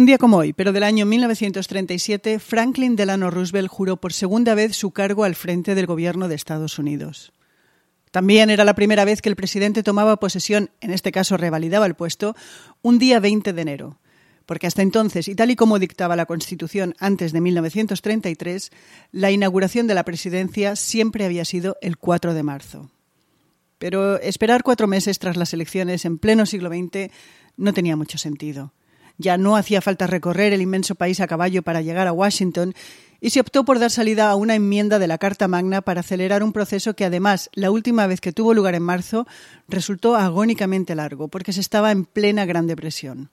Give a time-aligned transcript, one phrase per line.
[0.00, 4.74] Un día como hoy, pero del año 1937, Franklin Delano Roosevelt juró por segunda vez
[4.74, 7.34] su cargo al frente del gobierno de Estados Unidos.
[8.10, 11.96] También era la primera vez que el presidente tomaba posesión, en este caso revalidaba el
[11.96, 12.34] puesto,
[12.80, 13.98] un día 20 de enero,
[14.46, 18.70] porque hasta entonces, y tal y como dictaba la Constitución antes de 1933,
[19.12, 22.90] la inauguración de la presidencia siempre había sido el 4 de marzo.
[23.78, 27.12] Pero esperar cuatro meses tras las elecciones en pleno siglo XX
[27.58, 28.72] no tenía mucho sentido.
[29.20, 32.72] Ya no hacía falta recorrer el inmenso país a caballo para llegar a Washington
[33.20, 36.42] y se optó por dar salida a una enmienda de la Carta Magna para acelerar
[36.42, 39.26] un proceso que además, la última vez que tuvo lugar en marzo,
[39.68, 43.28] resultó agónicamente largo, porque se estaba en plena Gran Depresión.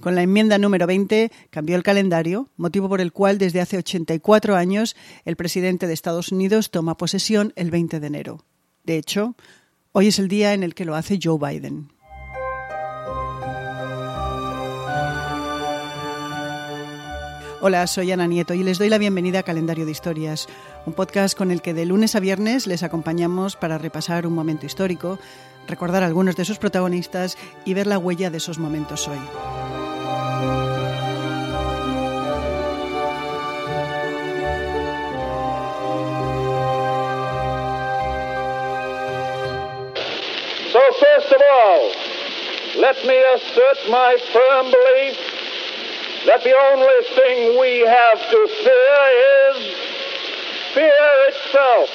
[0.00, 4.56] Con la enmienda número 20 cambió el calendario, motivo por el cual desde hace 84
[4.56, 8.44] años el presidente de Estados Unidos toma posesión el 20 de enero.
[8.84, 9.34] De hecho,
[9.92, 11.93] hoy es el día en el que lo hace Joe Biden.
[17.66, 20.48] Hola, soy Ana Nieto y les doy la bienvenida a Calendario de Historias,
[20.84, 24.66] un podcast con el que de lunes a viernes les acompañamos para repasar un momento
[24.66, 25.18] histórico,
[25.66, 29.16] recordar algunos de sus protagonistas y ver la huella de esos momentos hoy.
[40.70, 41.92] So first of all,
[42.82, 45.43] let me assert my firm belief
[46.26, 49.00] that the only thing we have to fear
[49.50, 49.56] is
[50.74, 51.90] fear itself.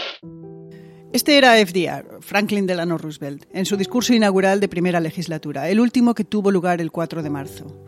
[1.12, 6.14] Este era FDR, Franklin Delano Roosevelt, en su discurso inaugural de primera legislatura, el último
[6.14, 7.84] que tuvo lugar el 4 de marzo.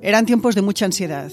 [0.00, 1.30] Eran tiempos de mucha ansiedad.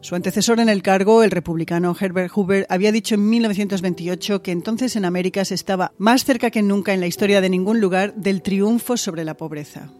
[0.00, 4.96] Su antecesor en el cargo, el republicano Herbert Hoover, había dicho en 1928 que entonces
[4.96, 8.40] en América se estaba más cerca que nunca en la historia de ningún lugar del
[8.40, 9.90] triunfo sobre la pobreza.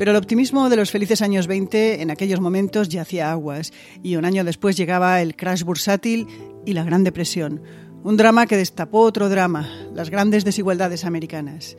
[0.00, 3.70] Pero el optimismo de los felices años 20 en aquellos momentos ya hacía aguas
[4.02, 6.26] y un año después llegaba el crash bursátil
[6.64, 7.60] y la Gran Depresión,
[8.02, 11.76] un drama que destapó otro drama, las grandes desigualdades americanas.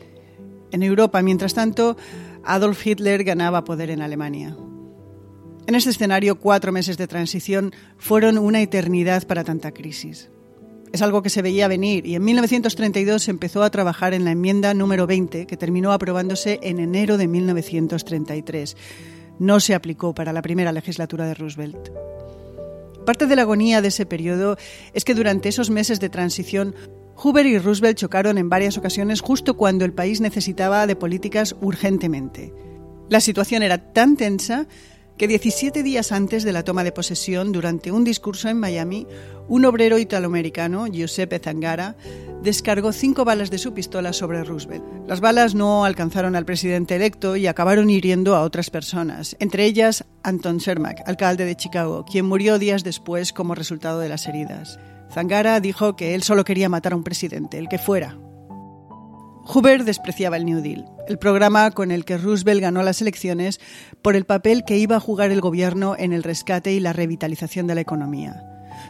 [0.71, 1.97] En Europa, mientras tanto,
[2.43, 4.55] Adolf Hitler ganaba poder en Alemania.
[5.65, 10.29] En este escenario, cuatro meses de transición fueron una eternidad para tanta crisis.
[10.91, 14.31] Es algo que se veía venir y en 1932 se empezó a trabajar en la
[14.31, 18.75] enmienda número 20 que terminó aprobándose en enero de 1933.
[19.39, 21.89] No se aplicó para la primera legislatura de Roosevelt.
[23.05, 24.57] Parte de la agonía de ese periodo
[24.93, 26.75] es que durante esos meses de transición
[27.15, 32.53] Hoover y Roosevelt chocaron en varias ocasiones justo cuando el país necesitaba de políticas urgentemente.
[33.09, 34.67] La situación era tan tensa
[35.21, 39.05] que 17 días antes de la toma de posesión, durante un discurso en Miami,
[39.47, 41.95] un obrero italoamericano, Giuseppe Zangara,
[42.41, 44.83] descargó cinco balas de su pistola sobre Roosevelt.
[45.05, 50.05] Las balas no alcanzaron al presidente electo y acabaron hiriendo a otras personas, entre ellas
[50.23, 54.79] Anton Cermak, alcalde de Chicago, quien murió días después como resultado de las heridas.
[55.13, 58.17] Zangara dijo que él solo quería matar a un presidente, el que fuera,
[59.45, 63.59] Hoover despreciaba el New Deal, el programa con el que Roosevelt ganó las elecciones
[64.01, 67.67] por el papel que iba a jugar el gobierno en el rescate y la revitalización
[67.67, 68.43] de la economía.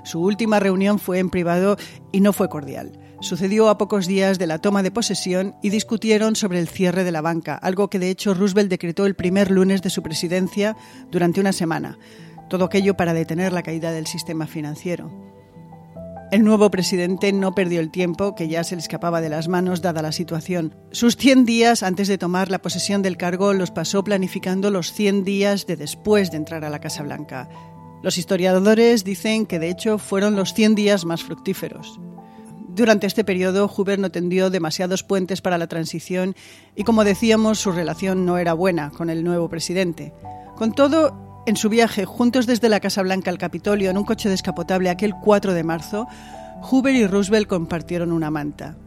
[0.04, 1.78] Su última reunión fue en privado
[2.12, 2.92] y no fue cordial.
[3.22, 7.12] Sucedió a pocos días de la toma de posesión y discutieron sobre el cierre de
[7.12, 10.76] la banca, algo que de hecho Roosevelt decretó el primer lunes de su presidencia
[11.12, 11.98] durante una semana.
[12.50, 15.31] Todo aquello para detener la caída del sistema financiero.
[16.32, 19.82] El nuevo presidente no perdió el tiempo que ya se le escapaba de las manos
[19.82, 20.74] dada la situación.
[20.92, 25.26] Sus 100 días antes de tomar la posesión del cargo los pasó planificando los 100
[25.26, 27.50] días de después de entrar a la Casa Blanca.
[28.02, 32.00] Los historiadores dicen que de hecho fueron los 100 días más fructíferos.
[32.70, 36.34] Durante este periodo, Hoover no tendió demasiados puentes para la transición
[36.78, 40.14] y, como decíamos, su relación no era buena con el nuevo presidente.
[40.56, 44.30] Con todo, en su viaje juntos desde la Casa Blanca al Capitolio en un coche
[44.30, 46.08] descapotable aquel 4 de marzo,
[46.62, 48.78] Hoover y Roosevelt compartieron una manta.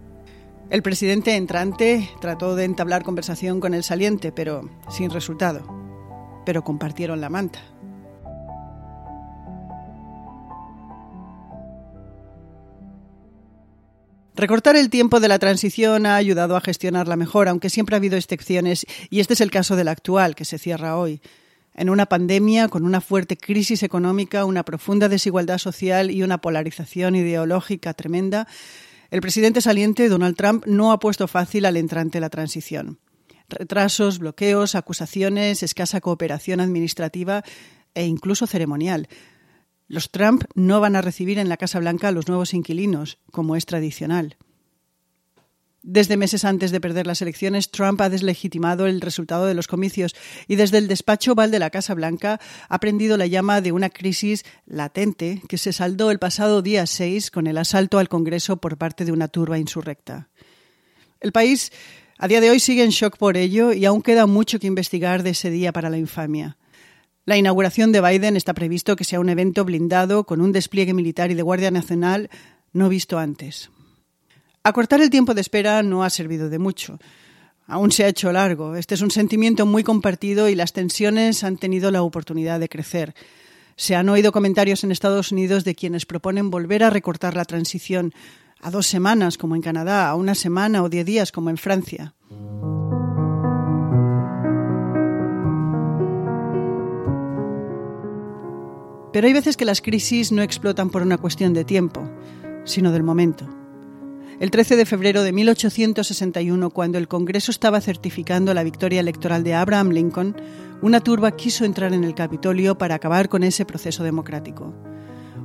[0.71, 5.63] El presidente entrante trató de entablar conversación con el saliente, pero sin resultado.
[6.47, 7.61] Pero compartieron la manta.
[14.37, 18.17] Recortar el tiempo de la transición ha ayudado a gestionarla mejor, aunque siempre ha habido
[18.17, 21.21] excepciones, y este es el caso del actual, que se cierra hoy
[21.75, 27.17] en una pandemia con una fuerte crisis económica, una profunda desigualdad social y una polarización
[27.17, 28.47] ideológica tremenda,
[29.11, 32.99] el presidente saliente Donald Trump no ha puesto fácil al entrante la transición.
[33.49, 37.45] Retrasos, bloqueos, acusaciones, escasa cooperación administrativa
[37.95, 39.09] e incluso ceremonial.
[39.87, 43.55] Los Trump no van a recibir en la Casa Blanca a los nuevos inquilinos, como
[43.55, 44.37] es tradicional.
[45.87, 50.17] Desde meses antes de perder las elecciones, Trump ha deslegitimado el resultado de los comicios
[50.49, 52.41] y desde el despacho oval de la Casa Blanca
[52.71, 57.31] ha prendido la llama de una crisis latente que se saldó el pasado día 6
[57.31, 60.31] con el asalto al Congreso por parte de una turba insurrecta.
[61.21, 61.71] El país
[62.17, 65.23] a día de hoy sigue en shock por ello y aún queda mucho que investigar
[65.23, 66.57] de ese día para la infamia.
[67.27, 71.31] La inauguración de Biden está previsto que sea un evento blindado con un despliegue militar
[71.31, 72.31] y de Guardia Nacional
[72.73, 73.69] no visto antes.
[74.67, 76.99] Acortar el tiempo de espera no ha servido de mucho.
[77.67, 78.77] Aún se ha hecho largo.
[78.77, 83.15] Este es un sentimiento muy compartido y las tensiones han tenido la oportunidad de crecer.
[83.77, 88.15] Se han oído comentarios en Estados Unidos de quienes proponen volver a recortar la transición
[88.63, 92.15] a dos semanas como en Canadá, a una semana o diez días como en Francia.
[99.13, 102.11] Pero hay veces que las crisis no explotan por una cuestión de tiempo,
[102.65, 103.47] sino del momento.
[104.41, 109.55] El 13 de febrero de 1861, cuando el Congreso estaba certificando la victoria electoral de
[109.55, 110.37] Abraham Lincoln,
[110.83, 114.75] una turba quiso entrar en el Capitolio para acabar con ese proceso democrático.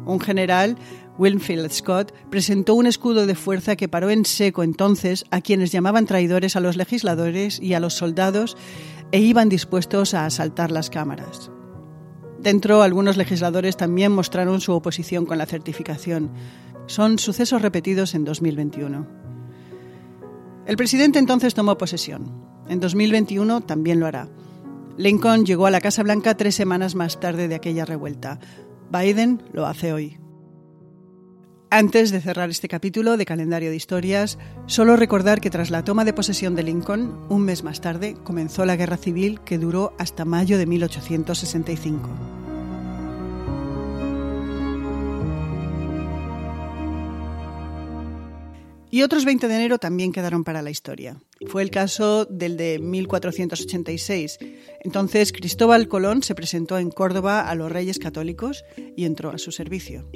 [0.08, 0.76] Un general,
[1.20, 6.08] Winfield Scott, presentó un escudo de fuerza que paró en seco entonces a quienes llamaban
[6.08, 8.58] traidores a los legisladores y a los soldados
[9.12, 11.52] e iban dispuestos a asaltar las cámaras.
[12.40, 16.32] Dentro, algunos legisladores también mostraron su oposición con la certificación,
[16.90, 19.08] son sucesos repetidos en 2021.
[20.66, 22.44] El presidente entonces tomó posesión.
[22.68, 24.28] En 2021 también lo hará.
[24.98, 28.40] Lincoln llegó a la Casa Blanca tres semanas más tarde de aquella revuelta.
[28.92, 30.18] Biden lo hace hoy.
[31.70, 36.06] Antes de cerrar este capítulo de calendario de historias, solo recordar que tras la toma
[36.06, 40.26] de posesión de Lincoln, un mes más tarde, comenzó la guerra civil que duró hasta
[40.26, 42.39] mayo de 1865.
[48.92, 51.22] Y otros 20 de enero también quedaron para la historia.
[51.48, 54.40] Fue el caso del de 1486.
[54.82, 58.64] Entonces Cristóbal Colón se presentó en Córdoba a los reyes católicos
[58.96, 60.10] y entró a su servicio.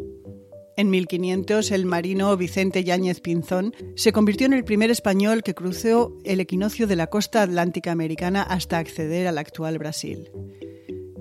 [0.76, 6.18] En 1500, el marino Vicente Yáñez Pinzón se convirtió en el primer español que cruzó
[6.24, 10.32] el equinoccio de la costa atlántica americana hasta acceder al actual Brasil.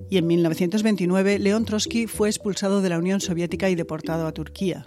[0.09, 4.85] Y en 1929, León Trotsky fue expulsado de la Unión Soviética y deportado a Turquía.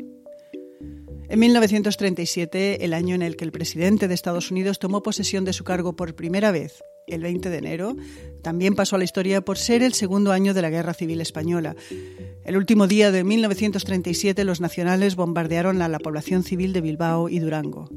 [1.28, 5.54] En 1937, el año en el que el presidente de Estados Unidos tomó posesión de
[5.54, 7.96] su cargo por primera vez, el 20 de enero,
[8.42, 11.76] también pasó a la historia por ser el segundo año de la Guerra Civil Española.
[12.44, 17.40] El último día de 1937 los nacionales bombardearon a la población civil de Bilbao y
[17.40, 17.90] Durango.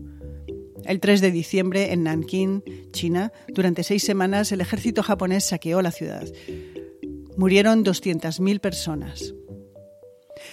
[0.84, 5.90] El 3 de diciembre, en Nankín, China, durante seis semanas el ejército japonés saqueó la
[5.90, 6.26] ciudad.
[7.36, 9.34] Murieron 200.000 personas.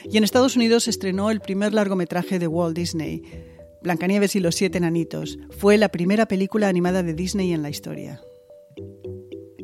[0.03, 3.23] Y en Estados Unidos estrenó el primer largometraje de Walt Disney,
[3.81, 5.37] Blancanieves y los siete enanitos.
[5.57, 8.21] Fue la primera película animada de Disney en la historia.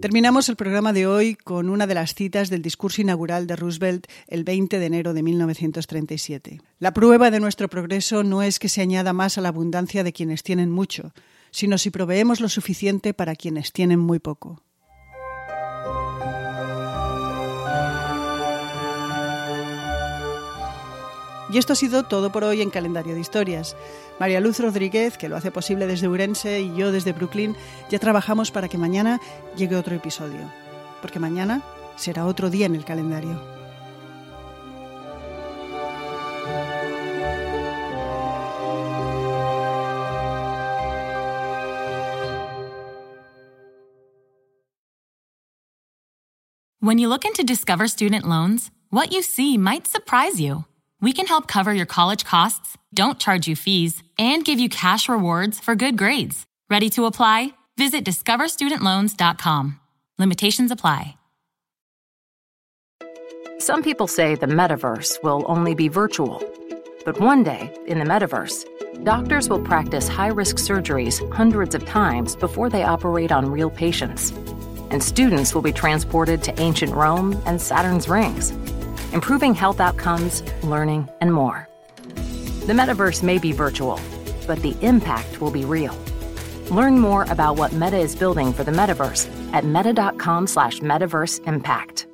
[0.01, 4.07] Terminamos el programa de hoy con una de las citas del discurso inaugural de Roosevelt
[4.28, 6.60] el 20 de enero de 1937.
[6.80, 10.12] La prueba de nuestro progreso no es que se añada más a la abundancia de
[10.12, 11.13] quienes tienen mucho,
[11.51, 14.63] sino si proveemos lo suficiente para quienes tienen muy poco.
[21.51, 23.75] Y esto ha sido todo por hoy en Calendario de Historias.
[24.21, 27.57] María Luz Rodríguez, que lo hace posible desde Urense, y yo desde Brooklyn,
[27.89, 29.19] ya trabajamos para que mañana
[29.57, 30.50] llegue otro episodio.
[31.01, 31.62] Porque mañana
[31.98, 33.42] será otro día en el calendario.
[46.79, 50.65] When you look into Discover Student Loans, what you see might surprise you.
[51.01, 55.10] We can help cover your college costs, don't charge you fees, and give you cash
[55.10, 56.46] rewards for good grades.
[56.70, 57.55] Ready to apply?
[57.75, 59.79] Visit discoverstudentloans.com.
[60.20, 61.15] Limitations apply.
[63.58, 66.43] Some people say the metaverse will only be virtual.
[67.03, 72.36] But one day, in the metaverse, doctors will practice high risk surgeries hundreds of times
[72.36, 74.31] before they operate on real patients.
[74.91, 78.51] And students will be transported to ancient Rome and Saturn's rings
[79.12, 81.68] improving health outcomes, learning, and more.
[82.68, 84.00] The metaverse may be virtual,
[84.48, 85.98] but the impact will be real.
[86.70, 92.08] Learn more about what Meta is building for the metaverse at meta.com slash metaverse impact.